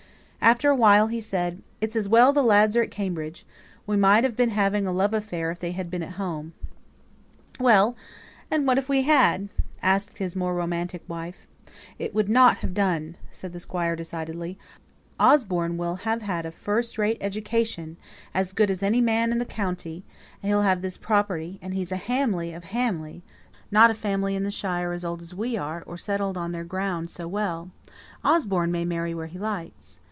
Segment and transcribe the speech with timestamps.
[0.43, 3.45] After a while he said, "It's as well the lads are at Cambridge;
[3.85, 6.53] we might have been having a love affair if they had been at home."
[7.59, 7.95] "Well
[8.49, 9.49] and if we had?"
[9.83, 11.45] asked his more romantic wife.
[11.99, 14.57] "It wouldn't have done," said the Squire, decidedly.
[15.19, 17.97] "Osborne will have had a first rate education
[18.33, 20.03] as good as any man in the county
[20.41, 23.21] he'll have this property, and he's a Hamley of Hamley;
[23.69, 26.51] not a family in the shire is as old as we are, or settled on
[26.51, 27.69] their ground so well.
[28.25, 29.99] Osborne may marry where he likes.